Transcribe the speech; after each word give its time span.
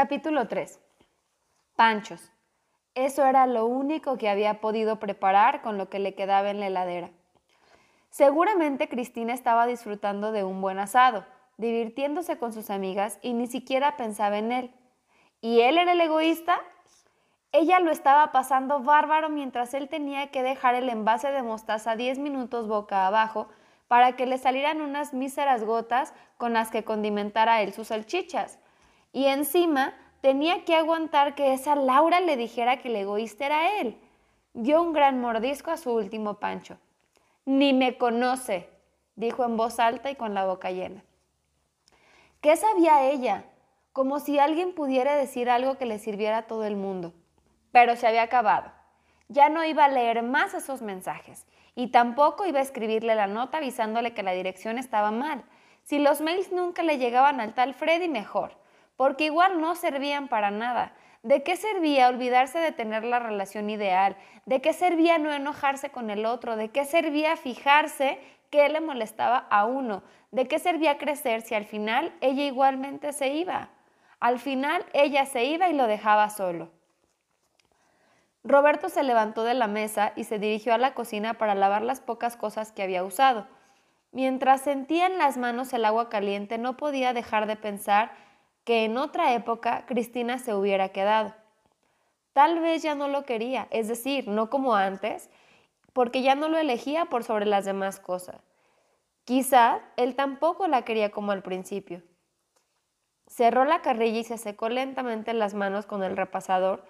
Capítulo 0.00 0.46
3. 0.46 0.78
Panchos. 1.74 2.30
Eso 2.94 3.26
era 3.26 3.48
lo 3.48 3.66
único 3.66 4.16
que 4.16 4.28
había 4.28 4.60
podido 4.60 5.00
preparar 5.00 5.60
con 5.60 5.76
lo 5.76 5.88
que 5.90 5.98
le 5.98 6.14
quedaba 6.14 6.50
en 6.50 6.60
la 6.60 6.68
heladera. 6.68 7.10
Seguramente 8.08 8.88
Cristina 8.88 9.34
estaba 9.34 9.66
disfrutando 9.66 10.30
de 10.30 10.44
un 10.44 10.60
buen 10.60 10.78
asado, 10.78 11.26
divirtiéndose 11.56 12.38
con 12.38 12.52
sus 12.52 12.70
amigas 12.70 13.18
y 13.22 13.32
ni 13.32 13.48
siquiera 13.48 13.96
pensaba 13.96 14.38
en 14.38 14.52
él. 14.52 14.74
¿Y 15.40 15.62
él 15.62 15.78
era 15.78 15.90
el 15.90 16.00
egoísta? 16.00 16.60
Ella 17.50 17.80
lo 17.80 17.90
estaba 17.90 18.30
pasando 18.30 18.78
bárbaro 18.78 19.30
mientras 19.30 19.74
él 19.74 19.88
tenía 19.88 20.30
que 20.30 20.44
dejar 20.44 20.76
el 20.76 20.88
envase 20.90 21.32
de 21.32 21.42
mostaza 21.42 21.96
10 21.96 22.20
minutos 22.20 22.68
boca 22.68 23.08
abajo 23.08 23.48
para 23.88 24.14
que 24.14 24.26
le 24.26 24.38
salieran 24.38 24.80
unas 24.80 25.12
míseras 25.12 25.64
gotas 25.64 26.14
con 26.36 26.52
las 26.52 26.70
que 26.70 26.84
condimentara 26.84 27.62
él 27.62 27.72
sus 27.72 27.88
salchichas. 27.88 28.60
Y 29.18 29.26
encima 29.26 29.94
tenía 30.20 30.64
que 30.64 30.76
aguantar 30.76 31.34
que 31.34 31.52
esa 31.52 31.74
Laura 31.74 32.20
le 32.20 32.36
dijera 32.36 32.76
que 32.76 32.86
el 32.86 32.94
egoísta 32.94 33.46
era 33.46 33.80
él. 33.80 33.98
Dio 34.54 34.80
un 34.80 34.92
gran 34.92 35.20
mordisco 35.20 35.72
a 35.72 35.76
su 35.76 35.90
último 35.90 36.34
pancho. 36.34 36.78
Ni 37.44 37.72
me 37.72 37.98
conoce, 37.98 38.68
dijo 39.16 39.44
en 39.44 39.56
voz 39.56 39.80
alta 39.80 40.08
y 40.08 40.14
con 40.14 40.34
la 40.34 40.46
boca 40.46 40.70
llena. 40.70 41.02
¿Qué 42.40 42.54
sabía 42.54 43.10
ella? 43.10 43.42
Como 43.92 44.20
si 44.20 44.38
alguien 44.38 44.72
pudiera 44.72 45.16
decir 45.16 45.50
algo 45.50 45.78
que 45.78 45.86
le 45.86 45.98
sirviera 45.98 46.38
a 46.38 46.46
todo 46.46 46.64
el 46.64 46.76
mundo. 46.76 47.12
Pero 47.72 47.96
se 47.96 48.06
había 48.06 48.22
acabado. 48.22 48.70
Ya 49.26 49.48
no 49.48 49.64
iba 49.64 49.86
a 49.86 49.88
leer 49.88 50.22
más 50.22 50.54
esos 50.54 50.80
mensajes 50.80 51.44
y 51.74 51.88
tampoco 51.88 52.46
iba 52.46 52.60
a 52.60 52.62
escribirle 52.62 53.16
la 53.16 53.26
nota 53.26 53.58
avisándole 53.58 54.14
que 54.14 54.22
la 54.22 54.30
dirección 54.30 54.78
estaba 54.78 55.10
mal. 55.10 55.42
Si 55.82 55.98
los 55.98 56.20
mails 56.20 56.52
nunca 56.52 56.84
le 56.84 56.98
llegaban 56.98 57.40
al 57.40 57.54
tal 57.54 57.74
Freddy, 57.74 58.06
mejor, 58.06 58.56
porque 58.98 59.26
igual 59.26 59.60
no 59.60 59.76
servían 59.76 60.26
para 60.26 60.50
nada. 60.50 60.92
¿De 61.22 61.44
qué 61.44 61.54
servía 61.54 62.08
olvidarse 62.08 62.58
de 62.58 62.72
tener 62.72 63.04
la 63.04 63.20
relación 63.20 63.70
ideal? 63.70 64.16
¿De 64.44 64.60
qué 64.60 64.72
servía 64.72 65.18
no 65.18 65.32
enojarse 65.32 65.90
con 65.90 66.10
el 66.10 66.26
otro? 66.26 66.56
¿De 66.56 66.70
qué 66.70 66.84
servía 66.84 67.36
fijarse 67.36 68.18
que 68.50 68.68
le 68.68 68.80
molestaba 68.80 69.46
a 69.50 69.66
uno? 69.66 70.02
¿De 70.32 70.48
qué 70.48 70.58
servía 70.58 70.98
crecer 70.98 71.42
si 71.42 71.54
al 71.54 71.64
final 71.64 72.12
ella 72.20 72.42
igualmente 72.42 73.12
se 73.12 73.28
iba? 73.28 73.68
Al 74.18 74.40
final 74.40 74.84
ella 74.92 75.26
se 75.26 75.44
iba 75.44 75.68
y 75.68 75.74
lo 75.74 75.86
dejaba 75.86 76.28
solo. 76.28 76.68
Roberto 78.42 78.88
se 78.88 79.04
levantó 79.04 79.44
de 79.44 79.54
la 79.54 79.68
mesa 79.68 80.12
y 80.16 80.24
se 80.24 80.40
dirigió 80.40 80.74
a 80.74 80.78
la 80.78 80.94
cocina 80.94 81.34
para 81.34 81.54
lavar 81.54 81.82
las 81.82 82.00
pocas 82.00 82.36
cosas 82.36 82.72
que 82.72 82.82
había 82.82 83.04
usado. 83.04 83.46
Mientras 84.10 84.62
sentía 84.62 85.06
en 85.06 85.18
las 85.18 85.36
manos 85.36 85.72
el 85.72 85.84
agua 85.84 86.08
caliente, 86.08 86.58
no 86.58 86.76
podía 86.76 87.12
dejar 87.12 87.46
de 87.46 87.54
pensar 87.54 88.10
que 88.68 88.84
en 88.84 88.98
otra 88.98 89.32
época 89.32 89.86
Cristina 89.86 90.38
se 90.38 90.52
hubiera 90.52 90.90
quedado. 90.90 91.34
Tal 92.34 92.60
vez 92.60 92.82
ya 92.82 92.94
no 92.94 93.08
lo 93.08 93.24
quería, 93.24 93.66
es 93.70 93.88
decir, 93.88 94.28
no 94.28 94.50
como 94.50 94.74
antes, 94.74 95.30
porque 95.94 96.20
ya 96.20 96.34
no 96.34 96.50
lo 96.50 96.58
elegía 96.58 97.06
por 97.06 97.24
sobre 97.24 97.46
las 97.46 97.64
demás 97.64 97.98
cosas. 97.98 98.42
Quizá 99.24 99.80
él 99.96 100.14
tampoco 100.16 100.68
la 100.68 100.82
quería 100.82 101.10
como 101.10 101.32
al 101.32 101.42
principio. 101.42 102.02
Cerró 103.26 103.64
la 103.64 103.80
carrilla 103.80 104.18
y 104.18 104.24
se 104.24 104.36
secó 104.36 104.68
lentamente 104.68 105.32
las 105.32 105.54
manos 105.54 105.86
con 105.86 106.02
el 106.02 106.14
repasador, 106.14 106.84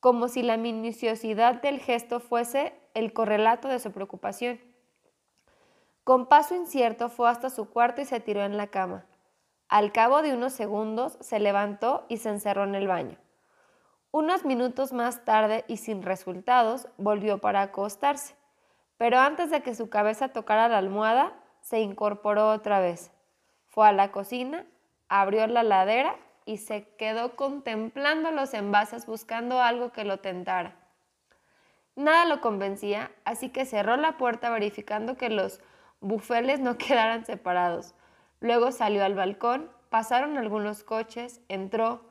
como 0.00 0.28
si 0.28 0.42
la 0.42 0.58
minuciosidad 0.58 1.62
del 1.62 1.80
gesto 1.80 2.20
fuese 2.20 2.74
el 2.92 3.14
correlato 3.14 3.68
de 3.68 3.78
su 3.78 3.90
preocupación. 3.90 4.60
Con 6.04 6.26
paso 6.26 6.54
incierto 6.54 7.08
fue 7.08 7.30
hasta 7.30 7.48
su 7.48 7.70
cuarto 7.70 8.02
y 8.02 8.04
se 8.04 8.20
tiró 8.20 8.44
en 8.44 8.58
la 8.58 8.66
cama. 8.66 9.06
Al 9.68 9.90
cabo 9.92 10.22
de 10.22 10.32
unos 10.32 10.52
segundos 10.52 11.18
se 11.20 11.40
levantó 11.40 12.06
y 12.08 12.18
se 12.18 12.28
encerró 12.28 12.64
en 12.64 12.76
el 12.76 12.86
baño. 12.86 13.18
Unos 14.12 14.44
minutos 14.44 14.92
más 14.92 15.24
tarde 15.24 15.64
y 15.66 15.78
sin 15.78 16.02
resultados 16.02 16.88
volvió 16.98 17.38
para 17.38 17.62
acostarse, 17.62 18.36
pero 18.96 19.18
antes 19.18 19.50
de 19.50 19.62
que 19.62 19.74
su 19.74 19.90
cabeza 19.90 20.28
tocara 20.28 20.68
la 20.68 20.78
almohada, 20.78 21.34
se 21.60 21.80
incorporó 21.80 22.50
otra 22.50 22.78
vez. 22.78 23.10
Fue 23.66 23.88
a 23.88 23.92
la 23.92 24.12
cocina, 24.12 24.64
abrió 25.08 25.48
la 25.48 25.64
ladera 25.64 26.16
y 26.44 26.58
se 26.58 26.88
quedó 26.96 27.34
contemplando 27.34 28.30
los 28.30 28.54
envases 28.54 29.04
buscando 29.04 29.60
algo 29.60 29.90
que 29.90 30.04
lo 30.04 30.20
tentara. 30.20 30.76
Nada 31.96 32.24
lo 32.24 32.40
convencía, 32.40 33.10
así 33.24 33.48
que 33.48 33.66
cerró 33.66 33.96
la 33.96 34.16
puerta 34.16 34.48
verificando 34.48 35.16
que 35.16 35.28
los 35.28 35.60
bufeles 36.00 36.60
no 36.60 36.78
quedaran 36.78 37.26
separados. 37.26 37.95
Luego 38.40 38.72
salió 38.72 39.04
al 39.04 39.14
balcón, 39.14 39.70
pasaron 39.88 40.36
algunos 40.36 40.84
coches, 40.84 41.40
entró. 41.48 42.02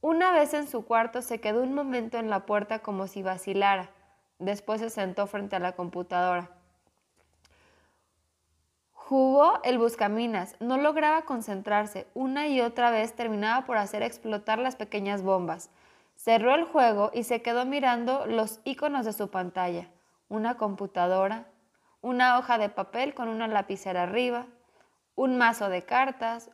Una 0.00 0.32
vez 0.32 0.54
en 0.54 0.66
su 0.66 0.84
cuarto 0.84 1.22
se 1.22 1.40
quedó 1.40 1.62
un 1.62 1.74
momento 1.74 2.18
en 2.18 2.30
la 2.30 2.46
puerta 2.46 2.80
como 2.80 3.06
si 3.06 3.22
vacilara. 3.22 3.90
Después 4.38 4.80
se 4.80 4.90
sentó 4.90 5.26
frente 5.26 5.56
a 5.56 5.60
la 5.60 5.72
computadora. 5.72 6.50
Jugó 8.92 9.60
el 9.62 9.76
buscaminas, 9.76 10.56
no 10.58 10.78
lograba 10.78 11.22
concentrarse, 11.22 12.06
una 12.14 12.48
y 12.48 12.62
otra 12.62 12.90
vez 12.90 13.14
terminaba 13.14 13.66
por 13.66 13.76
hacer 13.76 14.02
explotar 14.02 14.58
las 14.58 14.74
pequeñas 14.74 15.22
bombas. 15.22 15.70
Cerró 16.16 16.54
el 16.54 16.64
juego 16.64 17.10
y 17.12 17.24
se 17.24 17.42
quedó 17.42 17.66
mirando 17.66 18.24
los 18.26 18.60
iconos 18.64 19.04
de 19.04 19.12
su 19.12 19.28
pantalla. 19.28 19.88
Una 20.28 20.56
computadora, 20.56 21.46
una 22.00 22.38
hoja 22.38 22.56
de 22.56 22.70
papel 22.70 23.12
con 23.12 23.28
una 23.28 23.48
lapicera 23.48 24.04
arriba, 24.04 24.46
un 25.14 25.38
mazo 25.38 25.68
de 25.68 25.84
cartas, 25.84 26.50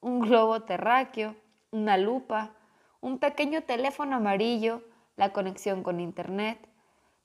un 0.00 0.20
globo 0.20 0.62
terráqueo, 0.62 1.36
una 1.70 1.96
lupa, 1.96 2.52
un 3.00 3.18
pequeño 3.18 3.62
teléfono 3.62 4.16
amarillo, 4.16 4.82
la 5.16 5.32
conexión 5.32 5.82
con 5.82 6.00
Internet. 6.00 6.68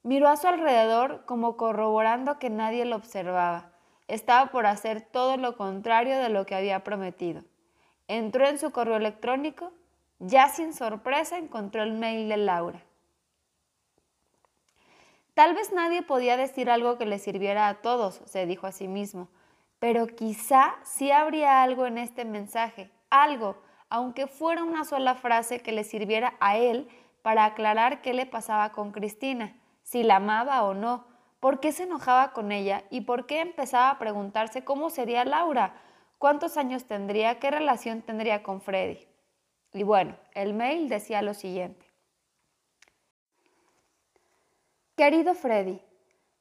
Miró 0.03 0.27
a 0.27 0.37
su 0.37 0.47
alrededor 0.47 1.25
como 1.25 1.57
corroborando 1.57 2.39
que 2.39 2.49
nadie 2.49 2.85
lo 2.85 2.95
observaba 2.95 3.75
estaba 4.07 4.51
por 4.51 4.65
hacer 4.65 5.01
todo 5.01 5.37
lo 5.37 5.57
contrario 5.57 6.19
de 6.19 6.29
lo 6.29 6.45
que 6.45 6.55
había 6.55 6.83
prometido. 6.83 7.43
Entró 8.07 8.47
en 8.47 8.59
su 8.59 8.71
correo 8.71 8.97
electrónico, 8.97 9.71
ya 10.19 10.49
sin 10.49 10.73
sorpresa 10.73 11.37
encontró 11.37 11.83
el 11.83 11.93
mail 11.93 12.29
de 12.29 12.37
Laura. 12.37 12.83
Tal 15.33 15.53
vez 15.53 15.73
nadie 15.73 16.01
podía 16.01 16.37
decir 16.37 16.69
algo 16.69 16.97
que 16.97 17.05
le 17.05 17.19
sirviera 17.19 17.67
a 17.67 17.81
todos, 17.81 18.21
se 18.25 18.45
dijo 18.45 18.67
a 18.67 18.71
sí 18.71 18.87
mismo, 18.87 19.27
pero 19.79 20.07
quizá 20.07 20.75
sí 20.83 21.11
habría 21.11 21.63
algo 21.63 21.85
en 21.85 21.97
este 21.97 22.25
mensaje, 22.25 22.91
algo, 23.09 23.61
aunque 23.89 24.27
fuera 24.27 24.63
una 24.63 24.83
sola 24.85 25.15
frase 25.15 25.59
que 25.59 25.71
le 25.71 25.83
sirviera 25.83 26.35
a 26.39 26.57
él 26.57 26.87
para 27.21 27.45
aclarar 27.45 28.01
qué 28.01 28.13
le 28.13 28.25
pasaba 28.25 28.71
con 28.71 28.91
Cristina, 28.91 29.55
si 29.83 30.03
la 30.03 30.17
amaba 30.17 30.63
o 30.63 30.73
no, 30.73 31.05
por 31.39 31.59
qué 31.59 31.71
se 31.71 31.83
enojaba 31.83 32.33
con 32.33 32.51
ella 32.51 32.83
y 32.89 33.01
por 33.01 33.25
qué 33.25 33.41
empezaba 33.41 33.89
a 33.89 33.99
preguntarse 33.99 34.63
cómo 34.63 34.89
sería 34.89 35.25
Laura, 35.25 35.75
cuántos 36.17 36.57
años 36.57 36.85
tendría, 36.85 37.39
qué 37.39 37.51
relación 37.51 38.01
tendría 38.01 38.41
con 38.43 38.61
Freddy. 38.61 39.07
Y 39.73 39.83
bueno, 39.83 40.15
el 40.33 40.53
mail 40.53 40.89
decía 40.89 41.21
lo 41.21 41.33
siguiente. 41.33 41.85
Querido 44.95 45.35
Freddy, 45.35 45.81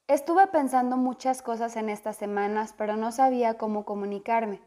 estuve 0.07 0.47
pensando 0.47 0.97
muchas 0.97 1.41
cosas 1.41 1.75
en 1.75 1.89
estas 1.89 2.17
semanas, 2.17 2.73
pero 2.77 2.95
no 2.95 3.11
sabía 3.11 3.57
cómo 3.57 3.85
comunicarme. 3.85 4.61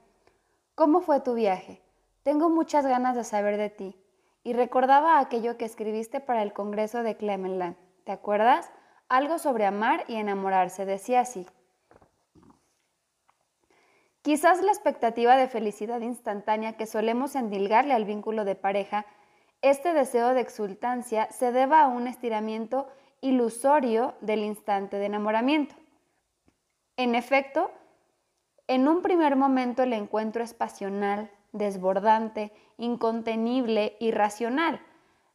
¿Cómo 0.75 1.01
fue 1.01 1.21
tu 1.21 1.35
viaje? 1.35 1.83
Tengo 2.23 2.51
muchas 2.51 2.87
ganas 2.87 3.17
de 3.17 3.25
saber 3.25 3.57
de 3.57 3.71
ti. 3.71 3.97
Y 4.45 4.53
recordaba 4.53 5.19
aquello 5.19 5.57
que 5.57 5.65
escribiste 5.65 6.21
para 6.21 6.43
el 6.43 6.53
Congreso 6.53 7.03
de 7.03 7.17
Clementland. 7.17 7.77
¿Te 8.05 8.13
acuerdas? 8.13 8.71
Algo 9.09 9.39
sobre 9.39 9.67
amar 9.67 10.05
y 10.09 10.17
enamorarse, 10.17 10.87
decía 10.87 11.21
así. 11.21 11.47
Quizás 14.23 14.63
la 14.63 14.73
expectativa 14.73 15.37
de 15.37 15.49
felicidad 15.49 16.01
instantánea 16.01 16.77
que 16.77 16.87
solemos 16.87 17.35
endilgarle 17.35 17.95
al 17.95 18.05
vínculo 18.05 18.45
de 18.45 18.55
pareja, 18.55 19.07
este 19.63 19.93
deseo 19.93 20.35
de 20.35 20.41
exultancia 20.41 21.29
se 21.31 21.51
deba 21.51 21.83
a 21.83 21.89
un 21.89 22.07
estiramiento 22.07 22.89
ilusorio 23.21 24.15
del 24.21 24.41
instante 24.41 24.99
de 24.99 25.07
enamoramiento. 25.07 25.75
En 26.97 27.15
efecto, 27.15 27.71
en 28.67 28.89
un 28.89 29.03
primer 29.03 29.37
momento 29.37 29.83
el 29.83 29.93
encuentro 29.93 30.43
es 30.43 30.55
pasional, 30.55 31.31
desbordante, 31.53 32.53
incontenible, 32.77 33.97
irracional. 34.01 34.81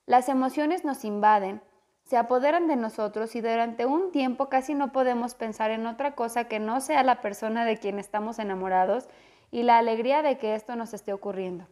Las 0.06 0.30
emociones 0.30 0.84
nos 0.84 1.06
invaden, 1.06 1.62
se 2.04 2.18
apoderan 2.18 2.68
de 2.68 2.76
nosotros 2.76 3.36
y 3.36 3.42
durante 3.42 3.86
un 3.86 4.12
tiempo 4.12 4.50
casi 4.50 4.74
no 4.74 4.92
podemos 4.92 5.36
pensar 5.36 5.72
en 5.72 5.88
otra 5.88 6.16
cosa 6.16 6.46
que 6.46 6.60
no 6.60 6.82
sea 6.82 7.04
la 7.04 7.22
persona 7.22 7.66
de 7.66 7.78
quien 7.78 7.98
estamos 7.98 8.40
enamorados 8.40 9.08
y 9.52 9.64
la 9.64 9.78
alegría 9.78 10.22
de 10.22 10.38
que 10.38 10.56
esto 10.56 10.76
nos 10.76 10.94
esté 10.94 11.14
ocurriendo. 11.14 11.66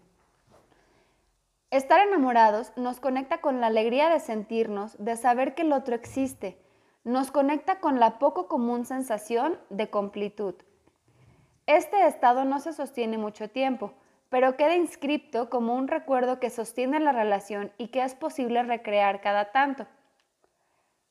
Estar 1.71 2.05
enamorados 2.05 2.73
nos 2.75 2.99
conecta 2.99 3.39
con 3.39 3.61
la 3.61 3.67
alegría 3.67 4.09
de 4.09 4.19
sentirnos, 4.19 4.97
de 4.97 5.15
saber 5.15 5.55
que 5.55 5.61
el 5.61 5.71
otro 5.71 5.95
existe, 5.95 6.57
nos 7.05 7.31
conecta 7.31 7.79
con 7.79 7.97
la 7.97 8.19
poco 8.19 8.49
común 8.49 8.85
sensación 8.85 9.57
de 9.69 9.89
completud. 9.89 10.53
Este 11.67 12.05
estado 12.05 12.43
no 12.43 12.59
se 12.59 12.73
sostiene 12.73 13.17
mucho 13.17 13.49
tiempo, 13.49 13.93
pero 14.27 14.57
queda 14.57 14.75
inscripto 14.75 15.49
como 15.49 15.73
un 15.75 15.87
recuerdo 15.87 16.41
que 16.41 16.49
sostiene 16.49 16.99
la 16.99 17.13
relación 17.13 17.71
y 17.77 17.87
que 17.87 18.03
es 18.03 18.15
posible 18.15 18.63
recrear 18.63 19.21
cada 19.21 19.53
tanto. 19.53 19.87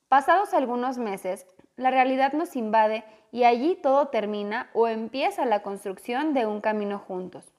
Pasados 0.09 0.53
algunos 0.53 0.99
meses, 0.99 1.47
la 1.77 1.91
realidad 1.91 2.35
nos 2.35 2.55
invade 2.55 3.03
y 3.33 3.45
allí 3.45 3.77
todo 3.77 4.09
termina 4.09 4.69
o 4.75 4.89
empieza 4.89 5.47
la 5.47 5.63
construcción 5.63 6.35
de 6.35 6.45
un 6.45 6.61
camino 6.61 6.99
juntos. 6.99 7.51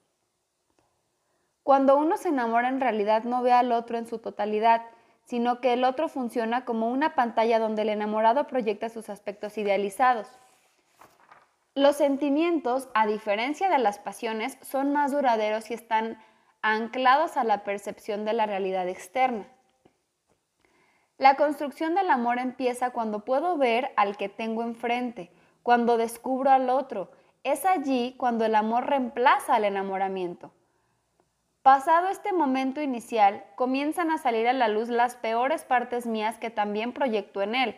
Cuando 1.71 1.95
uno 1.95 2.17
se 2.17 2.27
enamora 2.27 2.67
en 2.67 2.81
realidad 2.81 3.23
no 3.23 3.41
ve 3.41 3.53
al 3.53 3.71
otro 3.71 3.97
en 3.97 4.05
su 4.05 4.17
totalidad, 4.17 4.81
sino 5.23 5.61
que 5.61 5.71
el 5.71 5.85
otro 5.85 6.09
funciona 6.09 6.65
como 6.65 6.89
una 6.89 7.15
pantalla 7.15 7.59
donde 7.59 7.83
el 7.83 7.87
enamorado 7.87 8.45
proyecta 8.45 8.89
sus 8.89 9.09
aspectos 9.09 9.57
idealizados. 9.57 10.27
Los 11.73 11.95
sentimientos, 11.95 12.89
a 12.93 13.07
diferencia 13.07 13.69
de 13.69 13.77
las 13.77 13.99
pasiones, 13.99 14.57
son 14.61 14.91
más 14.91 15.13
duraderos 15.13 15.71
y 15.71 15.73
están 15.73 16.17
anclados 16.61 17.37
a 17.37 17.45
la 17.45 17.63
percepción 17.63 18.25
de 18.25 18.33
la 18.33 18.45
realidad 18.45 18.89
externa. 18.89 19.47
La 21.17 21.37
construcción 21.37 21.95
del 21.95 22.09
amor 22.09 22.37
empieza 22.37 22.89
cuando 22.89 23.23
puedo 23.23 23.55
ver 23.55 23.93
al 23.95 24.17
que 24.17 24.27
tengo 24.27 24.63
enfrente, 24.63 25.31
cuando 25.63 25.95
descubro 25.95 26.49
al 26.49 26.69
otro. 26.69 27.11
Es 27.45 27.63
allí 27.63 28.13
cuando 28.17 28.43
el 28.43 28.55
amor 28.55 28.87
reemplaza 28.87 29.55
al 29.55 29.63
enamoramiento. 29.63 30.51
Pasado 31.63 32.07
este 32.07 32.33
momento 32.33 32.81
inicial, 32.81 33.45
comienzan 33.55 34.09
a 34.09 34.17
salir 34.17 34.47
a 34.47 34.53
la 34.53 34.67
luz 34.67 34.89
las 34.89 35.15
peores 35.15 35.63
partes 35.63 36.07
mías 36.07 36.39
que 36.39 36.49
también 36.49 36.91
proyecto 36.91 37.43
en 37.43 37.53
él. 37.53 37.75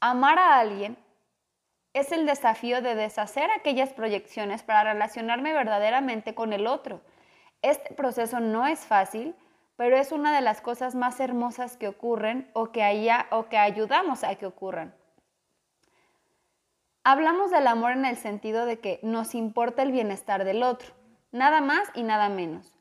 Amar 0.00 0.38
a 0.38 0.58
alguien 0.58 0.98
es 1.94 2.12
el 2.12 2.26
desafío 2.26 2.82
de 2.82 2.94
deshacer 2.94 3.50
aquellas 3.52 3.94
proyecciones 3.94 4.62
para 4.62 4.92
relacionarme 4.92 5.54
verdaderamente 5.54 6.34
con 6.34 6.52
el 6.52 6.66
otro. 6.66 7.00
Este 7.62 7.94
proceso 7.94 8.38
no 8.38 8.66
es 8.66 8.80
fácil, 8.80 9.34
pero 9.76 9.96
es 9.96 10.12
una 10.12 10.34
de 10.34 10.42
las 10.42 10.60
cosas 10.60 10.94
más 10.94 11.20
hermosas 11.20 11.78
que 11.78 11.88
ocurren 11.88 12.50
o 12.52 12.70
que, 12.70 12.82
haya, 12.82 13.28
o 13.30 13.48
que 13.48 13.56
ayudamos 13.56 14.24
a 14.24 14.34
que 14.34 14.44
ocurran. 14.44 14.94
Hablamos 17.02 17.50
del 17.50 17.66
amor 17.66 17.92
en 17.92 18.04
el 18.04 18.18
sentido 18.18 18.66
de 18.66 18.78
que 18.78 19.00
nos 19.02 19.34
importa 19.34 19.82
el 19.82 19.90
bienestar 19.90 20.44
del 20.44 20.62
otro, 20.62 20.92
nada 21.32 21.62
más 21.62 21.88
y 21.94 22.02
nada 22.02 22.28
menos. 22.28 22.79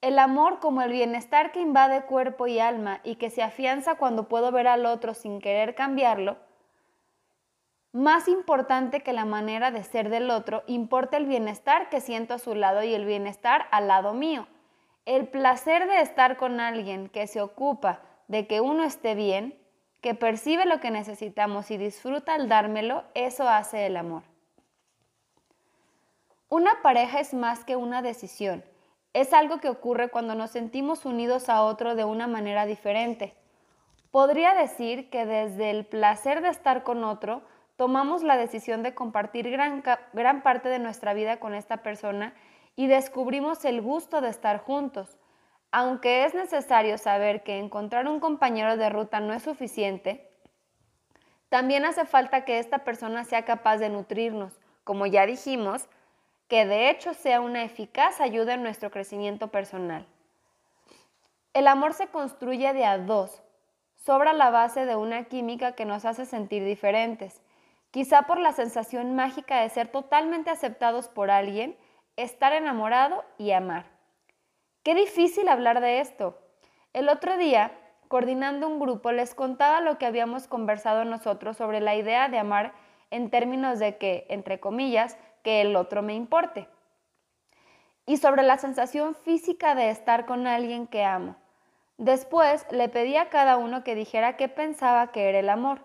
El 0.00 0.18
amor 0.18 0.60
como 0.60 0.82
el 0.82 0.92
bienestar 0.92 1.52
que 1.52 1.60
invade 1.60 2.04
cuerpo 2.06 2.46
y 2.46 2.58
alma 2.58 3.00
y 3.02 3.16
que 3.16 3.30
se 3.30 3.42
afianza 3.42 3.94
cuando 3.94 4.28
puedo 4.28 4.52
ver 4.52 4.68
al 4.68 4.86
otro 4.86 5.14
sin 5.14 5.40
querer 5.40 5.74
cambiarlo, 5.74 6.36
más 7.96 8.28
importante 8.28 9.00
que 9.00 9.14
la 9.14 9.24
manera 9.24 9.70
de 9.70 9.82
ser 9.82 10.10
del 10.10 10.30
otro, 10.30 10.62
importa 10.66 11.16
el 11.16 11.24
bienestar 11.24 11.88
que 11.88 12.02
siento 12.02 12.34
a 12.34 12.38
su 12.38 12.54
lado 12.54 12.82
y 12.82 12.94
el 12.94 13.06
bienestar 13.06 13.68
al 13.70 13.88
lado 13.88 14.12
mío. 14.12 14.46
El 15.06 15.28
placer 15.28 15.88
de 15.88 16.02
estar 16.02 16.36
con 16.36 16.60
alguien 16.60 17.08
que 17.08 17.26
se 17.26 17.40
ocupa 17.40 18.02
de 18.28 18.46
que 18.46 18.60
uno 18.60 18.84
esté 18.84 19.14
bien, 19.14 19.58
que 20.02 20.14
percibe 20.14 20.66
lo 20.66 20.78
que 20.78 20.90
necesitamos 20.90 21.70
y 21.70 21.78
disfruta 21.78 22.34
al 22.34 22.50
dármelo, 22.50 23.04
eso 23.14 23.48
hace 23.48 23.86
el 23.86 23.96
amor. 23.96 24.24
Una 26.50 26.82
pareja 26.82 27.18
es 27.18 27.32
más 27.32 27.64
que 27.64 27.76
una 27.76 28.02
decisión 28.02 28.62
es 29.16 29.32
algo 29.32 29.60
que 29.60 29.70
ocurre 29.70 30.10
cuando 30.10 30.34
nos 30.34 30.50
sentimos 30.50 31.06
unidos 31.06 31.48
a 31.48 31.62
otro 31.62 31.94
de 31.94 32.04
una 32.04 32.26
manera 32.26 32.66
diferente. 32.66 33.34
Podría 34.10 34.52
decir 34.52 35.08
que 35.08 35.24
desde 35.24 35.70
el 35.70 35.86
placer 35.86 36.42
de 36.42 36.50
estar 36.50 36.82
con 36.82 37.02
otro, 37.02 37.40
tomamos 37.76 38.22
la 38.22 38.36
decisión 38.36 38.82
de 38.82 38.94
compartir 38.94 39.50
gran, 39.50 39.82
gran, 40.12 40.42
parte 40.42 40.68
de 40.68 40.78
nuestra 40.78 41.14
vida 41.14 41.40
con 41.40 41.54
esta 41.54 41.78
persona 41.78 42.34
y 42.76 42.88
descubrimos 42.88 43.64
el 43.64 43.80
gusto 43.80 44.20
de 44.20 44.28
estar 44.28 44.58
juntos. 44.58 45.16
Aunque 45.72 46.26
es 46.26 46.34
necesario 46.34 46.98
saber 46.98 47.42
que 47.42 47.58
encontrar 47.58 48.08
un 48.08 48.20
compañero 48.20 48.76
de 48.76 48.90
ruta 48.90 49.20
no 49.20 49.32
es 49.32 49.42
suficiente, 49.42 50.30
también 51.48 51.86
hace 51.86 52.04
falta 52.04 52.44
que 52.44 52.58
esta 52.58 52.84
persona 52.84 53.24
sea 53.24 53.46
capaz 53.46 53.78
de 53.78 53.88
nutrirnos, 53.88 54.60
como 54.84 55.06
ya 55.06 55.24
dijimos, 55.24 55.88
que 56.48 56.66
de 56.66 56.90
hecho 56.90 57.14
sea 57.14 57.40
una 57.40 57.64
eficaz 57.64 58.20
ayuda 58.20 58.54
en 58.54 58.62
nuestro 58.62 58.90
crecimiento 58.90 59.48
personal. 59.48 60.06
El 61.52 61.66
amor 61.66 61.94
se 61.94 62.08
construye 62.08 62.72
de 62.72 62.84
a 62.84 62.98
dos, 62.98 63.42
sobra 63.96 64.32
la 64.32 64.50
base 64.50 64.86
de 64.86 64.94
una 64.94 65.24
química 65.24 65.72
que 65.72 65.84
nos 65.84 66.04
hace 66.04 66.26
sentir 66.26 66.64
diferentes, 66.64 67.42
quizá 67.90 68.22
por 68.22 68.38
la 68.38 68.52
sensación 68.52 69.16
mágica 69.16 69.60
de 69.60 69.70
ser 69.70 69.88
totalmente 69.88 70.50
aceptados 70.50 71.08
por 71.08 71.30
alguien, 71.30 71.76
estar 72.16 72.52
enamorado 72.52 73.24
y 73.38 73.52
amar. 73.52 73.86
Qué 74.82 74.94
difícil 74.94 75.48
hablar 75.48 75.80
de 75.80 76.00
esto. 76.00 76.38
El 76.92 77.08
otro 77.08 77.36
día, 77.36 77.72
coordinando 78.08 78.68
un 78.68 78.78
grupo, 78.78 79.10
les 79.10 79.34
contaba 79.34 79.80
lo 79.80 79.98
que 79.98 80.06
habíamos 80.06 80.46
conversado 80.46 81.04
nosotros 81.04 81.56
sobre 81.56 81.80
la 81.80 81.96
idea 81.96 82.28
de 82.28 82.38
amar 82.38 82.72
en 83.10 83.30
términos 83.30 83.78
de 83.78 83.96
que, 83.96 84.26
entre 84.28 84.60
comillas, 84.60 85.16
que 85.46 85.60
el 85.60 85.76
otro 85.76 86.02
me 86.02 86.14
importe. 86.14 86.66
Y 88.04 88.16
sobre 88.16 88.42
la 88.42 88.58
sensación 88.58 89.14
física 89.14 89.76
de 89.76 89.90
estar 89.90 90.26
con 90.26 90.48
alguien 90.48 90.88
que 90.88 91.04
amo. 91.04 91.36
Después 91.98 92.66
le 92.72 92.88
pedí 92.88 93.16
a 93.16 93.28
cada 93.28 93.56
uno 93.56 93.84
que 93.84 93.94
dijera 93.94 94.36
qué 94.36 94.48
pensaba 94.48 95.12
que 95.12 95.28
era 95.28 95.38
el 95.38 95.48
amor. 95.48 95.82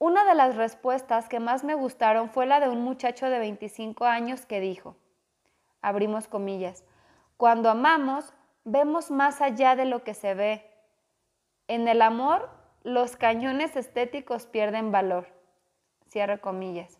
Una 0.00 0.24
de 0.24 0.34
las 0.34 0.56
respuestas 0.56 1.28
que 1.28 1.38
más 1.38 1.62
me 1.62 1.76
gustaron 1.76 2.30
fue 2.30 2.46
la 2.46 2.58
de 2.58 2.68
un 2.68 2.82
muchacho 2.82 3.30
de 3.30 3.38
25 3.38 4.06
años 4.06 4.44
que 4.44 4.58
dijo, 4.58 4.96
abrimos 5.80 6.26
comillas, 6.26 6.82
cuando 7.36 7.70
amamos 7.70 8.34
vemos 8.64 9.12
más 9.12 9.40
allá 9.40 9.76
de 9.76 9.84
lo 9.84 10.02
que 10.02 10.14
se 10.14 10.34
ve. 10.34 10.68
En 11.68 11.86
el 11.86 12.02
amor 12.02 12.50
los 12.82 13.14
cañones 13.14 13.76
estéticos 13.76 14.46
pierden 14.46 14.90
valor. 14.90 15.28
Cierre 16.08 16.40
comillas. 16.40 16.98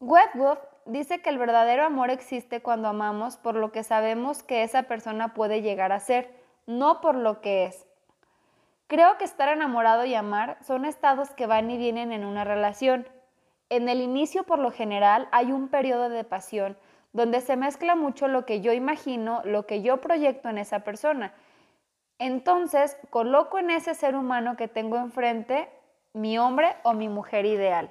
Wedgwood 0.00 0.56
dice 0.86 1.20
que 1.20 1.28
el 1.28 1.36
verdadero 1.36 1.84
amor 1.84 2.08
existe 2.08 2.62
cuando 2.62 2.88
amamos 2.88 3.36
por 3.36 3.54
lo 3.54 3.70
que 3.70 3.84
sabemos 3.84 4.42
que 4.42 4.62
esa 4.62 4.84
persona 4.84 5.34
puede 5.34 5.60
llegar 5.60 5.92
a 5.92 6.00
ser, 6.00 6.34
no 6.66 7.02
por 7.02 7.14
lo 7.14 7.42
que 7.42 7.66
es. 7.66 7.86
Creo 8.86 9.18
que 9.18 9.24
estar 9.24 9.50
enamorado 9.50 10.06
y 10.06 10.14
amar 10.14 10.56
son 10.62 10.86
estados 10.86 11.30
que 11.30 11.46
van 11.46 11.70
y 11.70 11.76
vienen 11.76 12.12
en 12.12 12.24
una 12.24 12.44
relación. 12.44 13.06
En 13.68 13.90
el 13.90 14.00
inicio, 14.00 14.44
por 14.44 14.58
lo 14.58 14.72
general, 14.72 15.28
hay 15.32 15.52
un 15.52 15.68
periodo 15.68 16.08
de 16.08 16.24
pasión, 16.24 16.78
donde 17.12 17.42
se 17.42 17.56
mezcla 17.56 17.94
mucho 17.94 18.26
lo 18.26 18.46
que 18.46 18.62
yo 18.62 18.72
imagino, 18.72 19.42
lo 19.44 19.66
que 19.66 19.82
yo 19.82 20.00
proyecto 20.00 20.48
en 20.48 20.56
esa 20.56 20.80
persona. 20.80 21.34
Entonces, 22.18 22.96
coloco 23.10 23.58
en 23.58 23.70
ese 23.70 23.94
ser 23.94 24.16
humano 24.16 24.56
que 24.56 24.66
tengo 24.66 24.96
enfrente 24.96 25.68
mi 26.14 26.38
hombre 26.38 26.74
o 26.84 26.94
mi 26.94 27.08
mujer 27.10 27.44
ideal. 27.44 27.90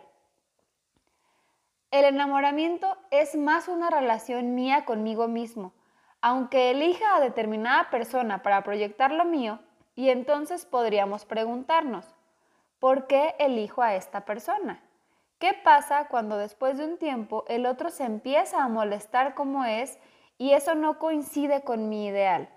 El 1.92 2.06
enamoramiento 2.06 2.98
es 3.10 3.36
más 3.36 3.68
una 3.68 3.90
relación 3.90 4.54
mía 4.54 4.86
conmigo 4.86 5.28
mismo, 5.28 5.74
aunque 6.22 6.70
elija 6.70 7.16
a 7.16 7.20
determinada 7.20 7.90
persona 7.90 8.44
para 8.44 8.64
proyectar 8.64 9.12
lo 9.12 9.26
mío, 9.26 9.60
y 9.96 10.12
entonces 10.12 10.66
podríamos 10.66 11.26
preguntarnos, 11.26 12.06
¿por 12.78 13.08
qué 13.08 13.34
elijo 13.40 13.82
a 13.82 13.96
esta 13.96 14.24
persona? 14.24 14.84
¿Qué 15.40 15.54
pasa 15.64 16.10
cuando 16.10 16.38
después 16.38 16.78
de 16.78 16.86
un 16.86 16.98
tiempo 16.98 17.44
el 17.48 17.66
otro 17.66 17.90
se 17.90 18.04
empieza 18.04 18.64
a 18.64 18.68
molestar 18.68 19.34
como 19.34 19.66
es 19.66 19.98
y 20.38 20.52
eso 20.52 20.76
no 20.76 21.00
coincide 21.00 21.64
con 21.64 21.90
mi 21.90 22.06
ideal? 22.06 22.50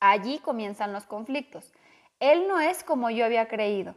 Allí 0.00 0.40
comienzan 0.40 0.92
los 0.92 1.06
conflictos. 1.06 1.72
Él 2.18 2.48
no 2.48 2.58
es 2.58 2.82
como 2.82 3.08
yo 3.10 3.24
había 3.24 3.46
creído. 3.46 3.94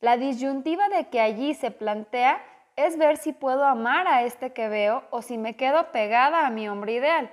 La 0.00 0.16
disyuntiva 0.16 0.88
de 0.90 1.08
que 1.08 1.20
allí 1.20 1.54
se 1.54 1.70
plantea 1.70 2.44
es 2.76 2.98
ver 2.98 3.16
si 3.16 3.32
puedo 3.32 3.64
amar 3.64 4.06
a 4.06 4.22
este 4.22 4.52
que 4.52 4.68
veo 4.68 5.04
o 5.10 5.22
si 5.22 5.38
me 5.38 5.56
quedo 5.56 5.90
pegada 5.92 6.46
a 6.46 6.50
mi 6.50 6.68
hombre 6.68 6.92
ideal. 6.92 7.30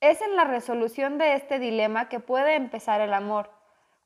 Es 0.00 0.20
en 0.20 0.36
la 0.36 0.44
resolución 0.44 1.18
de 1.18 1.34
este 1.34 1.58
dilema 1.58 2.08
que 2.08 2.20
puede 2.20 2.56
empezar 2.56 3.00
el 3.00 3.14
amor. 3.14 3.50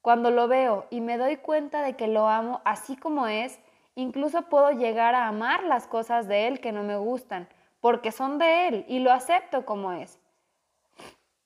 Cuando 0.03 0.31
lo 0.31 0.49
veo 0.49 0.87
y 0.91 1.01
me 1.01 1.17
doy 1.17 1.37
cuenta 1.37 1.83
de 1.83 1.97
que 1.97 2.09
lo 2.09 2.29
amo 2.29 2.61
así 2.65 2.97
como 2.97 3.27
es, 3.27 3.59
incluso 3.95 4.43
puedo 4.49 4.71
llegar 4.73 5.15
a 5.15 5.29
amar 5.29 5.65
las 5.65 5.87
cosas 5.87 6.29
de 6.29 6.49
él 6.49 6.61
que 6.61 6.73
no 6.73 6.83
me 6.83 6.97
gustan, 6.97 7.49
porque 7.81 8.13
son 8.13 8.39
de 8.39 8.69
él 8.69 8.85
y 8.89 9.01
lo 9.01 9.13
acepto 9.13 9.65
como 9.65 9.93
es. 9.93 10.19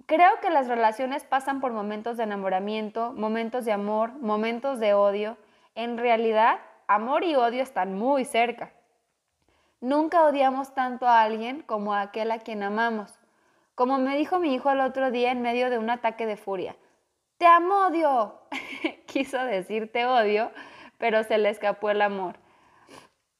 Creo 0.07 0.41
que 0.41 0.51
las 0.51 0.69
relaciones 0.69 1.25
pasan 1.25 1.61
por 1.61 1.73
momentos 1.73 2.17
de 2.17 2.23
enamoramiento, 2.23 3.13
momentos 3.13 3.65
de 3.65 3.73
amor, 3.73 4.13
momentos 4.13 4.79
de 4.79 4.95
odio. 4.95 5.37
En 5.75 5.99
realidad, 5.99 6.61
amor 6.89 7.25
y 7.25 7.35
odio 7.35 7.63
están 7.63 7.95
muy 7.95 8.25
cerca. 8.25 8.73
Nunca 9.81 10.25
odiamos 10.25 10.75
tanto 10.75 11.07
a 11.07 11.23
alguien 11.23 11.63
como 11.63 11.93
a 11.93 12.01
aquel 12.01 12.31
a 12.31 12.39
quien 12.39 12.63
amamos. 12.63 13.19
Como 13.75 13.99
me 13.99 14.17
dijo 14.17 14.39
mi 14.39 14.55
hijo 14.55 14.71
el 14.71 14.81
otro 14.81 15.11
día 15.11 15.31
en 15.31 15.43
medio 15.43 15.69
de 15.69 15.79
un 15.79 15.91
ataque 15.91 16.25
de 16.27 16.37
furia. 16.37 16.77
Te 17.37 17.47
amo, 17.47 17.87
odio. 17.87 18.41
Quiso 19.07 19.39
decir 19.45 19.93
te 19.93 20.07
odio, 20.07 20.51
pero 20.97 21.23
se 21.25 21.37
le 21.37 21.51
escapó 21.51 21.91
el 21.91 22.01
amor. 22.01 22.39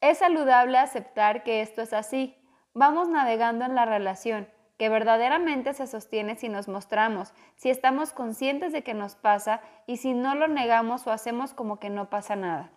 Es 0.03 0.19
saludable 0.19 0.77
aceptar 0.77 1.43
que 1.43 1.63
esto 1.63 1.81
es 1.81 1.95
así. 1.95 2.37
Vamos 2.75 3.09
navegando 3.09 3.65
en 3.65 3.75
la 3.75 3.87
relación, 3.87 4.47
que 4.77 4.91
verdaderamente 4.91 5.73
se 5.73 5.87
sostiene 5.87 6.37
si 6.37 6.51
nos 6.51 6.69
mostramos, 6.69 7.33
si 7.55 7.71
estamos 7.71 8.13
conscientes 8.13 8.73
de 8.73 8.83
que 8.83 8.93
nos 8.93 9.17
pasa 9.17 9.63
y 9.87 9.97
si 9.97 10.13
no 10.13 10.35
lo 10.35 10.49
negamos 10.49 11.07
o 11.07 11.13
hacemos 11.13 11.55
como 11.55 11.81
que 11.81 11.89
no 11.89 12.11
pasa 12.11 12.37
nada. 12.37 12.76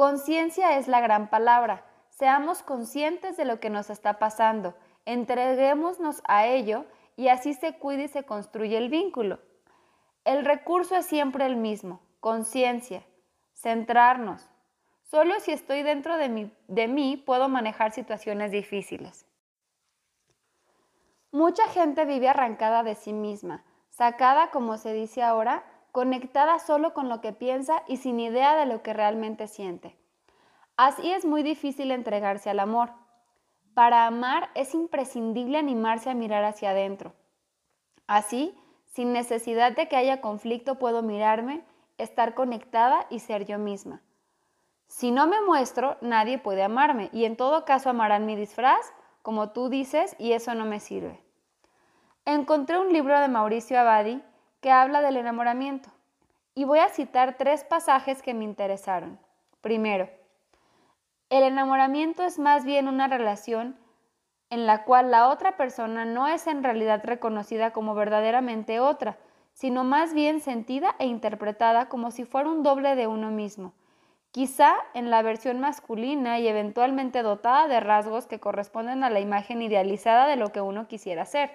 Conciencia 0.00 0.78
es 0.78 0.88
la 0.88 1.02
gran 1.02 1.28
palabra. 1.28 1.84
Seamos 2.08 2.62
conscientes 2.62 3.36
de 3.36 3.44
lo 3.44 3.60
que 3.60 3.68
nos 3.68 3.90
está 3.90 4.18
pasando, 4.18 4.74
entreguémonos 5.04 6.22
a 6.24 6.46
ello 6.46 6.86
y 7.16 7.28
así 7.28 7.52
se 7.52 7.76
cuida 7.76 8.04
y 8.04 8.08
se 8.08 8.24
construye 8.24 8.78
el 8.78 8.88
vínculo. 8.88 9.40
El 10.24 10.46
recurso 10.46 10.96
es 10.96 11.04
siempre 11.04 11.44
el 11.44 11.56
mismo, 11.56 12.00
conciencia, 12.20 13.04
centrarnos. 13.52 14.48
Solo 15.02 15.38
si 15.40 15.52
estoy 15.52 15.82
dentro 15.82 16.16
de 16.16 16.30
mí, 16.30 16.50
de 16.66 16.88
mí 16.88 17.18
puedo 17.18 17.50
manejar 17.50 17.92
situaciones 17.92 18.52
difíciles. 18.52 19.26
Mucha 21.30 21.68
gente 21.68 22.06
vive 22.06 22.30
arrancada 22.30 22.82
de 22.84 22.94
sí 22.94 23.12
misma, 23.12 23.64
sacada, 23.90 24.50
como 24.50 24.78
se 24.78 24.94
dice 24.94 25.22
ahora, 25.22 25.62
conectada 25.92 26.58
solo 26.58 26.94
con 26.94 27.08
lo 27.08 27.20
que 27.20 27.32
piensa 27.32 27.82
y 27.86 27.96
sin 27.96 28.20
idea 28.20 28.56
de 28.56 28.66
lo 28.66 28.82
que 28.82 28.92
realmente 28.92 29.46
siente. 29.46 29.96
Así 30.76 31.12
es 31.12 31.24
muy 31.24 31.42
difícil 31.42 31.90
entregarse 31.90 32.50
al 32.50 32.60
amor. 32.60 32.90
Para 33.74 34.06
amar 34.06 34.50
es 34.54 34.74
imprescindible 34.74 35.58
animarse 35.58 36.10
a 36.10 36.14
mirar 36.14 36.44
hacia 36.44 36.70
adentro. 36.70 37.12
Así, 38.06 38.54
sin 38.86 39.12
necesidad 39.12 39.76
de 39.76 39.88
que 39.88 39.96
haya 39.96 40.20
conflicto, 40.20 40.78
puedo 40.78 41.02
mirarme, 41.02 41.62
estar 41.98 42.34
conectada 42.34 43.06
y 43.10 43.20
ser 43.20 43.44
yo 43.44 43.58
misma. 43.58 44.02
Si 44.88 45.12
no 45.12 45.26
me 45.26 45.40
muestro, 45.42 45.96
nadie 46.00 46.38
puede 46.38 46.64
amarme 46.64 47.10
y 47.12 47.24
en 47.24 47.36
todo 47.36 47.64
caso 47.64 47.90
amarán 47.90 48.26
mi 48.26 48.34
disfraz, 48.34 48.92
como 49.22 49.50
tú 49.50 49.68
dices, 49.68 50.16
y 50.18 50.32
eso 50.32 50.54
no 50.54 50.64
me 50.64 50.80
sirve. 50.80 51.22
Encontré 52.24 52.78
un 52.78 52.92
libro 52.92 53.18
de 53.20 53.28
Mauricio 53.28 53.78
Abadi 53.78 54.22
que 54.60 54.70
habla 54.70 55.02
del 55.02 55.16
enamoramiento 55.16 55.90
y 56.54 56.64
voy 56.64 56.78
a 56.80 56.88
citar 56.88 57.36
tres 57.38 57.64
pasajes 57.64 58.22
que 58.22 58.34
me 58.34 58.44
interesaron. 58.44 59.18
Primero, 59.60 60.08
el 61.30 61.44
enamoramiento 61.44 62.24
es 62.24 62.38
más 62.38 62.64
bien 62.64 62.88
una 62.88 63.08
relación 63.08 63.76
en 64.50 64.66
la 64.66 64.84
cual 64.84 65.10
la 65.10 65.28
otra 65.28 65.56
persona 65.56 66.04
no 66.04 66.26
es 66.26 66.46
en 66.46 66.64
realidad 66.64 67.02
reconocida 67.04 67.72
como 67.72 67.94
verdaderamente 67.94 68.80
otra, 68.80 69.16
sino 69.52 69.84
más 69.84 70.12
bien 70.12 70.40
sentida 70.40 70.96
e 70.98 71.06
interpretada 71.06 71.88
como 71.88 72.10
si 72.10 72.24
fuera 72.24 72.48
un 72.48 72.62
doble 72.62 72.96
de 72.96 73.06
uno 73.06 73.30
mismo, 73.30 73.74
quizá 74.32 74.74
en 74.94 75.10
la 75.10 75.22
versión 75.22 75.60
masculina 75.60 76.40
y 76.40 76.48
eventualmente 76.48 77.22
dotada 77.22 77.68
de 77.68 77.78
rasgos 77.78 78.26
que 78.26 78.40
corresponden 78.40 79.04
a 79.04 79.10
la 79.10 79.20
imagen 79.20 79.62
idealizada 79.62 80.26
de 80.26 80.36
lo 80.36 80.50
que 80.50 80.60
uno 80.60 80.88
quisiera 80.88 81.24
ser. 81.26 81.50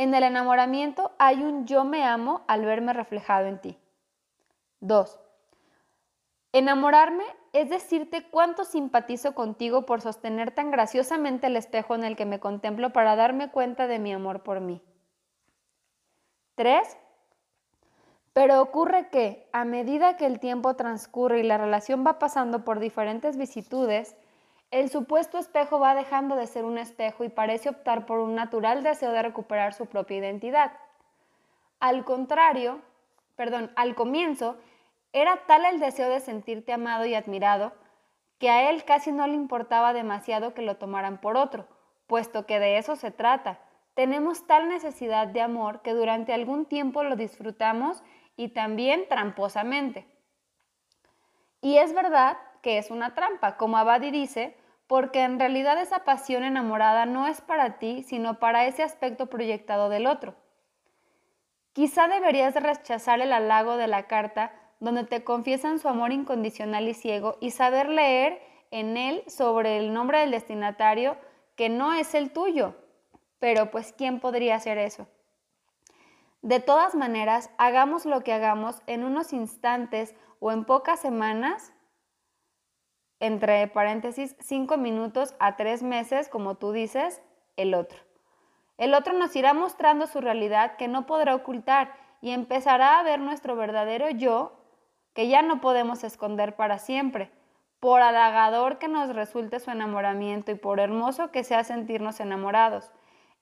En 0.00 0.14
el 0.14 0.22
enamoramiento 0.22 1.12
hay 1.18 1.42
un 1.42 1.66
yo 1.66 1.84
me 1.84 2.04
amo 2.04 2.40
al 2.46 2.64
verme 2.64 2.94
reflejado 2.94 3.48
en 3.48 3.60
ti. 3.60 3.78
2. 4.80 5.20
Enamorarme 6.54 7.24
es 7.52 7.68
decirte 7.68 8.26
cuánto 8.30 8.64
simpatizo 8.64 9.34
contigo 9.34 9.84
por 9.84 10.00
sostener 10.00 10.52
tan 10.52 10.70
graciosamente 10.70 11.48
el 11.48 11.56
espejo 11.58 11.94
en 11.96 12.04
el 12.04 12.16
que 12.16 12.24
me 12.24 12.40
contemplo 12.40 12.94
para 12.94 13.14
darme 13.14 13.50
cuenta 13.50 13.88
de 13.88 13.98
mi 13.98 14.10
amor 14.14 14.42
por 14.42 14.60
mí. 14.60 14.80
3. 16.54 16.96
Pero 18.32 18.62
ocurre 18.62 19.10
que, 19.10 19.50
a 19.52 19.66
medida 19.66 20.16
que 20.16 20.24
el 20.24 20.40
tiempo 20.40 20.76
transcurre 20.76 21.40
y 21.40 21.42
la 21.42 21.58
relación 21.58 22.06
va 22.06 22.18
pasando 22.18 22.64
por 22.64 22.80
diferentes 22.80 23.36
vicitudes, 23.36 24.16
el 24.70 24.88
supuesto 24.88 25.38
espejo 25.38 25.80
va 25.80 25.94
dejando 25.94 26.36
de 26.36 26.46
ser 26.46 26.64
un 26.64 26.78
espejo 26.78 27.24
y 27.24 27.28
parece 27.28 27.68
optar 27.68 28.06
por 28.06 28.18
un 28.20 28.34
natural 28.34 28.82
deseo 28.82 29.10
de 29.10 29.22
recuperar 29.22 29.74
su 29.74 29.86
propia 29.86 30.18
identidad. 30.18 30.72
Al 31.80 32.04
contrario, 32.04 32.80
perdón, 33.34 33.72
al 33.74 33.94
comienzo, 33.94 34.58
era 35.12 35.44
tal 35.46 35.64
el 35.64 35.80
deseo 35.80 36.08
de 36.08 36.20
sentirte 36.20 36.72
amado 36.72 37.04
y 37.04 37.14
admirado 37.14 37.72
que 38.38 38.48
a 38.48 38.70
él 38.70 38.84
casi 38.84 39.12
no 39.12 39.26
le 39.26 39.34
importaba 39.34 39.92
demasiado 39.92 40.54
que 40.54 40.62
lo 40.62 40.76
tomaran 40.76 41.20
por 41.20 41.36
otro, 41.36 41.66
puesto 42.06 42.46
que 42.46 42.60
de 42.60 42.78
eso 42.78 42.96
se 42.96 43.10
trata. 43.10 43.58
Tenemos 43.94 44.46
tal 44.46 44.68
necesidad 44.68 45.26
de 45.26 45.40
amor 45.40 45.82
que 45.82 45.94
durante 45.94 46.32
algún 46.32 46.64
tiempo 46.64 47.02
lo 47.02 47.16
disfrutamos 47.16 48.02
y 48.36 48.48
también 48.48 49.08
tramposamente. 49.08 50.06
Y 51.60 51.76
es 51.76 51.92
verdad 51.92 52.38
que 52.62 52.78
es 52.78 52.90
una 52.90 53.14
trampa, 53.14 53.56
como 53.56 53.76
Abadi 53.76 54.10
dice, 54.10 54.56
porque 54.90 55.22
en 55.22 55.38
realidad 55.38 55.80
esa 55.80 56.02
pasión 56.02 56.42
enamorada 56.42 57.06
no 57.06 57.28
es 57.28 57.40
para 57.40 57.78
ti, 57.78 58.02
sino 58.02 58.40
para 58.40 58.66
ese 58.66 58.82
aspecto 58.82 59.26
proyectado 59.26 59.88
del 59.88 60.08
otro. 60.08 60.34
Quizá 61.72 62.08
deberías 62.08 62.56
rechazar 62.56 63.20
el 63.20 63.32
halago 63.32 63.76
de 63.76 63.86
la 63.86 64.08
carta 64.08 64.52
donde 64.80 65.04
te 65.04 65.22
confiesan 65.22 65.78
su 65.78 65.86
amor 65.86 66.10
incondicional 66.10 66.88
y 66.88 66.94
ciego 66.94 67.38
y 67.40 67.52
saber 67.52 67.88
leer 67.88 68.42
en 68.72 68.96
él 68.96 69.22
sobre 69.28 69.78
el 69.78 69.92
nombre 69.92 70.18
del 70.18 70.32
destinatario 70.32 71.16
que 71.54 71.68
no 71.68 71.92
es 71.92 72.12
el 72.16 72.32
tuyo. 72.32 72.74
Pero 73.38 73.70
pues, 73.70 73.94
¿quién 73.96 74.18
podría 74.18 74.56
hacer 74.56 74.76
eso? 74.76 75.06
De 76.42 76.58
todas 76.58 76.96
maneras, 76.96 77.50
hagamos 77.58 78.06
lo 78.06 78.24
que 78.24 78.32
hagamos 78.32 78.82
en 78.88 79.04
unos 79.04 79.32
instantes 79.32 80.16
o 80.40 80.50
en 80.50 80.64
pocas 80.64 80.98
semanas, 80.98 81.72
entre 83.20 83.66
paréntesis, 83.68 84.34
cinco 84.40 84.78
minutos 84.78 85.34
a 85.38 85.56
tres 85.56 85.82
meses, 85.82 86.28
como 86.28 86.56
tú 86.56 86.72
dices, 86.72 87.22
el 87.56 87.74
otro. 87.74 87.98
El 88.78 88.94
otro 88.94 89.12
nos 89.12 89.36
irá 89.36 89.52
mostrando 89.52 90.06
su 90.06 90.22
realidad 90.22 90.76
que 90.76 90.88
no 90.88 91.04
podrá 91.04 91.34
ocultar 91.34 91.94
y 92.22 92.30
empezará 92.30 92.98
a 92.98 93.02
ver 93.02 93.20
nuestro 93.20 93.54
verdadero 93.54 94.08
yo 94.10 94.56
que 95.12 95.28
ya 95.28 95.42
no 95.42 95.60
podemos 95.60 96.02
esconder 96.02 96.56
para 96.56 96.78
siempre, 96.78 97.30
por 97.78 98.00
halagador 98.00 98.78
que 98.78 98.88
nos 98.88 99.14
resulte 99.14 99.60
su 99.60 99.70
enamoramiento 99.70 100.52
y 100.52 100.54
por 100.54 100.80
hermoso 100.80 101.30
que 101.30 101.44
sea 101.44 101.64
sentirnos 101.64 102.20
enamorados. 102.20 102.90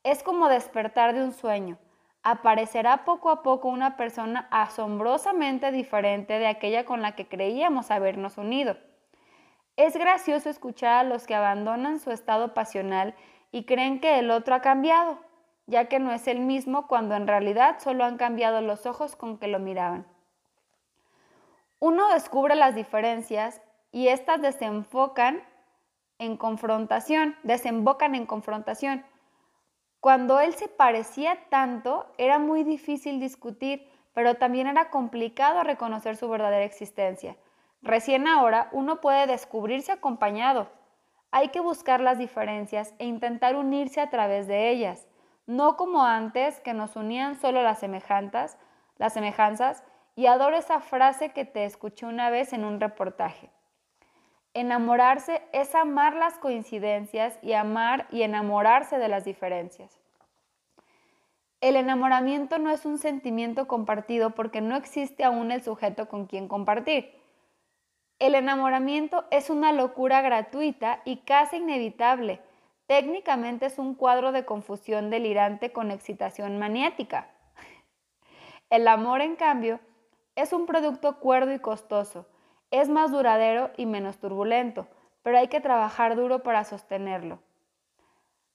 Es 0.02 0.22
como 0.22 0.48
despertar 0.48 1.14
de 1.14 1.22
un 1.22 1.32
sueño. 1.32 1.78
Aparecerá 2.22 3.04
poco 3.04 3.30
a 3.30 3.42
poco 3.42 3.68
una 3.68 3.96
persona 3.96 4.48
asombrosamente 4.50 5.70
diferente 5.70 6.38
de 6.38 6.46
aquella 6.46 6.84
con 6.84 7.02
la 7.02 7.12
que 7.12 7.28
creíamos 7.28 7.90
habernos 7.90 8.38
unido. 8.38 8.76
Es 9.78 9.96
gracioso 9.96 10.50
escuchar 10.50 10.94
a 10.94 11.08
los 11.08 11.24
que 11.24 11.36
abandonan 11.36 12.00
su 12.00 12.10
estado 12.10 12.52
pasional 12.52 13.14
y 13.52 13.62
creen 13.62 14.00
que 14.00 14.18
el 14.18 14.32
otro 14.32 14.56
ha 14.56 14.60
cambiado, 14.60 15.20
ya 15.68 15.84
que 15.84 16.00
no 16.00 16.10
es 16.10 16.26
el 16.26 16.40
mismo 16.40 16.88
cuando 16.88 17.14
en 17.14 17.28
realidad 17.28 17.78
solo 17.78 18.04
han 18.04 18.16
cambiado 18.16 18.60
los 18.60 18.86
ojos 18.86 19.14
con 19.14 19.38
que 19.38 19.46
lo 19.46 19.60
miraban. 19.60 20.04
Uno 21.78 22.08
descubre 22.08 22.56
las 22.56 22.74
diferencias 22.74 23.62
y 23.92 24.08
éstas 24.08 24.42
desenfocan 24.42 25.44
en 26.18 26.36
confrontación, 26.36 27.36
desembocan 27.44 28.16
en 28.16 28.26
confrontación. 28.26 29.06
Cuando 30.00 30.40
él 30.40 30.54
se 30.54 30.66
parecía 30.66 31.38
tanto, 31.50 32.12
era 32.18 32.40
muy 32.40 32.64
difícil 32.64 33.20
discutir, 33.20 33.88
pero 34.12 34.34
también 34.34 34.66
era 34.66 34.90
complicado 34.90 35.62
reconocer 35.62 36.16
su 36.16 36.28
verdadera 36.28 36.64
existencia. 36.64 37.36
Recién 37.82 38.26
ahora 38.26 38.68
uno 38.72 39.00
puede 39.00 39.26
descubrirse 39.26 39.92
acompañado. 39.92 40.68
Hay 41.30 41.48
que 41.48 41.60
buscar 41.60 42.00
las 42.00 42.18
diferencias 42.18 42.94
e 42.98 43.04
intentar 43.04 43.56
unirse 43.56 44.00
a 44.00 44.10
través 44.10 44.46
de 44.46 44.70
ellas, 44.70 45.06
no 45.46 45.76
como 45.76 46.04
antes 46.04 46.60
que 46.60 46.74
nos 46.74 46.96
unían 46.96 47.36
solo 47.36 47.62
las 47.62 47.78
semejanzas, 47.78 48.58
las 48.96 49.12
semejanzas 49.12 49.84
y 50.16 50.26
adoro 50.26 50.56
esa 50.56 50.80
frase 50.80 51.30
que 51.30 51.44
te 51.44 51.64
escuché 51.64 52.06
una 52.06 52.30
vez 52.30 52.52
en 52.52 52.64
un 52.64 52.80
reportaje. 52.80 53.50
Enamorarse 54.54 55.42
es 55.52 55.74
amar 55.74 56.14
las 56.14 56.38
coincidencias 56.38 57.38
y 57.42 57.52
amar 57.52 58.08
y 58.10 58.22
enamorarse 58.22 58.98
de 58.98 59.08
las 59.08 59.24
diferencias. 59.24 60.00
El 61.60 61.76
enamoramiento 61.76 62.58
no 62.58 62.70
es 62.70 62.84
un 62.84 62.98
sentimiento 62.98 63.68
compartido 63.68 64.30
porque 64.30 64.60
no 64.60 64.76
existe 64.76 65.24
aún 65.24 65.52
el 65.52 65.62
sujeto 65.62 66.08
con 66.08 66.26
quien 66.26 66.48
compartir. 66.48 67.17
El 68.18 68.34
enamoramiento 68.34 69.26
es 69.30 69.48
una 69.48 69.72
locura 69.72 70.22
gratuita 70.22 71.02
y 71.04 71.18
casi 71.18 71.58
inevitable. 71.58 72.40
Técnicamente 72.88 73.66
es 73.66 73.78
un 73.78 73.94
cuadro 73.94 74.32
de 74.32 74.44
confusión 74.44 75.08
delirante 75.08 75.72
con 75.72 75.92
excitación 75.92 76.58
maniática. 76.58 77.30
El 78.70 78.88
amor, 78.88 79.20
en 79.20 79.36
cambio, 79.36 79.78
es 80.34 80.52
un 80.52 80.66
producto 80.66 81.20
cuerdo 81.20 81.52
y 81.52 81.60
costoso, 81.60 82.26
es 82.70 82.88
más 82.88 83.12
duradero 83.12 83.70
y 83.76 83.86
menos 83.86 84.18
turbulento, 84.18 84.88
pero 85.22 85.38
hay 85.38 85.48
que 85.48 85.60
trabajar 85.60 86.16
duro 86.16 86.42
para 86.42 86.64
sostenerlo. 86.64 87.38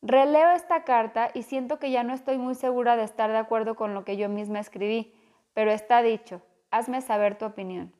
Releo 0.01 0.51
esta 0.51 0.83
carta 0.83 1.31
y 1.33 1.43
siento 1.43 1.79
que 1.79 1.89
ya 1.89 2.03
no 2.03 2.13
estoy 2.13 2.37
muy 2.37 2.55
segura 2.55 2.97
de 2.97 3.03
estar 3.03 3.31
de 3.31 3.37
acuerdo 3.37 3.75
con 3.75 3.93
lo 3.93 4.03
que 4.03 4.17
yo 4.17 4.27
misma 4.27 4.59
escribí, 4.59 5.13
pero 5.53 5.71
está 5.71 6.01
dicho, 6.01 6.41
hazme 6.69 6.99
saber 6.99 7.37
tu 7.37 7.45
opinión. 7.45 7.93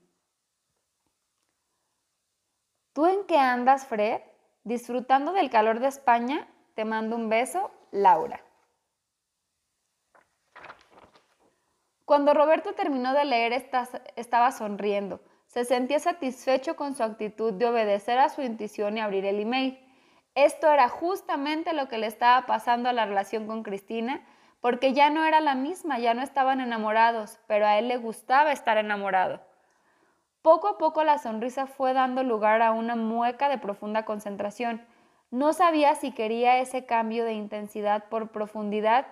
¿Tú 2.93 3.07
en 3.07 3.25
qué 3.25 3.38
andas, 3.38 3.88
Fred? 3.88 4.21
Disfrutando 4.63 5.33
del 5.33 5.50
calor 5.50 5.79
de 5.79 5.88
España, 5.88 6.47
te 6.75 6.85
mando 6.85 7.15
un 7.15 7.27
beso, 7.27 7.71
Laura. 7.91 8.39
Cuando 12.05 12.35
Roberto 12.35 12.73
terminó 12.73 13.13
de 13.13 13.25
leer, 13.25 13.51
estaba 14.15 14.51
sonriendo. 14.51 15.21
Se 15.47 15.65
sentía 15.65 16.00
satisfecho 16.00 16.75
con 16.75 16.95
su 16.95 17.01
actitud 17.01 17.53
de 17.53 17.65
obedecer 17.65 18.19
a 18.19 18.29
su 18.29 18.43
intuición 18.43 18.97
y 18.97 19.01
abrir 19.01 19.25
el 19.25 19.39
email. 19.39 19.79
Esto 20.35 20.71
era 20.71 20.88
justamente 20.88 21.73
lo 21.73 21.88
que 21.88 21.97
le 21.97 22.05
estaba 22.07 22.45
pasando 22.45 22.89
a 22.89 22.93
la 22.93 23.05
relación 23.07 23.47
con 23.47 23.63
Cristina, 23.63 24.23
porque 24.62 24.93
ya 24.93 25.09
no 25.09 25.25
era 25.25 25.41
la 25.41 25.55
misma, 25.55 25.97
ya 25.97 26.13
no 26.13 26.21
estaban 26.21 26.62
enamorados, 26.62 27.39
pero 27.47 27.65
a 27.65 27.79
él 27.79 27.88
le 27.88 27.97
gustaba 27.97 28.51
estar 28.51 28.77
enamorado. 28.77 29.41
Poco 30.43 30.67
a 30.67 30.77
poco 30.77 31.05
la 31.05 31.19
sonrisa 31.19 31.67
fue 31.67 31.93
dando 31.93 32.21
lugar 32.21 32.62
a 32.62 32.73
una 32.73 32.97
mueca 32.97 33.47
de 33.47 33.57
profunda 33.57 34.03
concentración. 34.03 34.85
No 35.31 35.53
sabía 35.53 35.95
si 35.95 36.12
quería 36.12 36.59
ese 36.59 36.85
cambio 36.85 37.23
de 37.23 37.31
intensidad 37.31 38.09
por 38.09 38.27
profundidad 38.27 39.07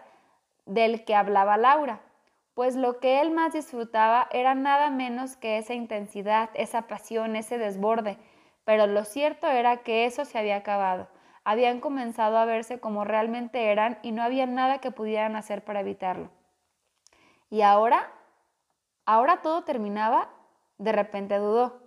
del 0.66 1.06
que 1.06 1.16
hablaba 1.16 1.56
Laura, 1.56 2.02
pues 2.54 2.76
lo 2.76 3.00
que 3.00 3.22
él 3.22 3.32
más 3.32 3.54
disfrutaba 3.54 4.28
era 4.32 4.56
nada 4.56 4.90
menos 4.90 5.38
que 5.38 5.58
esa 5.58 5.74
intensidad, 5.74 6.50
esa 6.54 6.82
pasión, 6.82 7.38
ese 7.38 7.58
desborde. 7.58 8.18
Pero 8.66 8.86
lo 8.86 9.06
cierto 9.06 9.48
era 9.48 9.78
que 9.78 10.04
eso 10.04 10.26
se 10.26 10.38
había 10.38 10.58
acabado. 10.58 11.08
Habían 11.46 11.80
comenzado 11.80 12.40
a 12.40 12.46
verse 12.46 12.82
como 12.82 13.06
realmente 13.06 13.72
eran 13.72 14.00
y 14.04 14.12
no 14.12 14.22
había 14.22 14.48
nada 14.48 14.80
que 14.80 14.92
pudieran 14.92 15.38
hacer 15.38 15.64
para 15.64 15.80
evitarlo. 15.80 16.30
¿Y 17.50 17.62
ahora? 17.62 18.12
¿Ahora 19.06 19.42
todo 19.42 19.64
terminaba? 19.64 20.28
De 20.82 20.92
repente 20.92 21.38
dudó. 21.38 21.80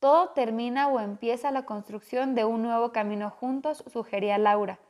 Todo 0.00 0.30
termina 0.30 0.88
o 0.88 0.98
empieza 0.98 1.52
la 1.52 1.64
construcción 1.64 2.34
de 2.34 2.44
un 2.44 2.62
nuevo 2.62 2.90
camino 2.90 3.30
juntos, 3.30 3.84
sugería 3.86 4.38
Laura. 4.38 4.80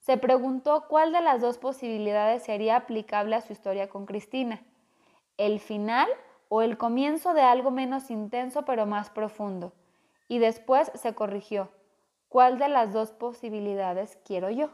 Se 0.00 0.18
preguntó 0.18 0.88
cuál 0.88 1.10
de 1.10 1.22
las 1.22 1.40
dos 1.40 1.56
posibilidades 1.56 2.42
sería 2.42 2.76
aplicable 2.76 3.34
a 3.34 3.40
su 3.40 3.54
historia 3.54 3.88
con 3.88 4.04
Cristina, 4.04 4.62
el 5.38 5.58
final 5.58 6.06
o 6.50 6.60
el 6.60 6.76
comienzo 6.76 7.32
de 7.32 7.40
algo 7.40 7.70
menos 7.70 8.10
intenso 8.10 8.66
pero 8.66 8.84
más 8.84 9.08
profundo. 9.08 9.72
Y 10.28 10.38
después 10.38 10.92
se 10.94 11.14
corrigió, 11.14 11.70
¿cuál 12.28 12.58
de 12.58 12.68
las 12.68 12.92
dos 12.92 13.10
posibilidades 13.10 14.18
quiero 14.22 14.50
yo? 14.50 14.68